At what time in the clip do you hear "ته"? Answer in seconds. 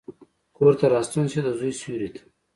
2.15-2.21